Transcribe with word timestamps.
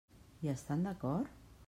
Hi 0.45 0.49
estan 0.53 0.87
d'acord? 0.87 1.37